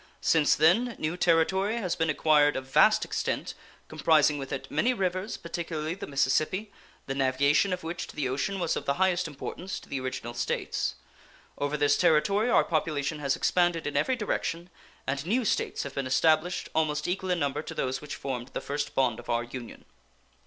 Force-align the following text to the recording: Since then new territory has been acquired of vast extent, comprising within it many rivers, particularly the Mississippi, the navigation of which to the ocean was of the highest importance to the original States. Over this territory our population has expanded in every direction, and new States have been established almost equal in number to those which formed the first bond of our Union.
Since 0.21 0.55
then 0.55 0.95
new 0.97 1.15
territory 1.15 1.77
has 1.77 1.95
been 1.95 2.09
acquired 2.09 2.55
of 2.55 2.65
vast 2.65 3.05
extent, 3.05 3.53
comprising 3.87 4.39
within 4.39 4.61
it 4.61 4.71
many 4.71 4.95
rivers, 4.95 5.37
particularly 5.37 5.93
the 5.93 6.07
Mississippi, 6.07 6.71
the 7.05 7.13
navigation 7.13 7.71
of 7.71 7.83
which 7.83 8.07
to 8.07 8.15
the 8.15 8.27
ocean 8.27 8.57
was 8.59 8.75
of 8.75 8.85
the 8.85 8.95
highest 8.95 9.27
importance 9.27 9.79
to 9.79 9.87
the 9.87 9.99
original 9.99 10.33
States. 10.33 10.95
Over 11.55 11.77
this 11.77 11.97
territory 11.99 12.49
our 12.49 12.63
population 12.63 13.19
has 13.19 13.35
expanded 13.35 13.85
in 13.85 13.95
every 13.95 14.15
direction, 14.15 14.71
and 15.05 15.23
new 15.27 15.45
States 15.45 15.83
have 15.83 15.93
been 15.93 16.07
established 16.07 16.67
almost 16.73 17.07
equal 17.07 17.29
in 17.29 17.37
number 17.37 17.61
to 17.61 17.75
those 17.75 18.01
which 18.01 18.15
formed 18.15 18.47
the 18.53 18.59
first 18.59 18.95
bond 18.95 19.19
of 19.19 19.29
our 19.29 19.43
Union. 19.43 19.85